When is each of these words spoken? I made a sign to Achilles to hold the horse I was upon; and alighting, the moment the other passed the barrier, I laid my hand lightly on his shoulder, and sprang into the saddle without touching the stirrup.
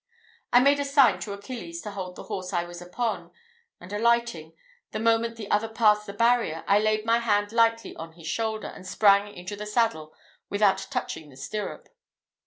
I 0.51 0.59
made 0.61 0.79
a 0.79 0.83
sign 0.83 1.19
to 1.19 1.33
Achilles 1.33 1.79
to 1.83 1.91
hold 1.91 2.15
the 2.15 2.23
horse 2.23 2.53
I 2.53 2.63
was 2.63 2.81
upon; 2.81 3.29
and 3.79 3.93
alighting, 3.93 4.55
the 4.89 4.99
moment 4.99 5.35
the 5.35 5.47
other 5.51 5.67
passed 5.69 6.07
the 6.07 6.13
barrier, 6.13 6.63
I 6.67 6.79
laid 6.79 7.05
my 7.05 7.19
hand 7.19 7.51
lightly 7.51 7.95
on 7.95 8.13
his 8.13 8.25
shoulder, 8.25 8.69
and 8.69 8.87
sprang 8.87 9.31
into 9.31 9.55
the 9.55 9.67
saddle 9.67 10.15
without 10.49 10.87
touching 10.89 11.29
the 11.29 11.37
stirrup. 11.37 11.87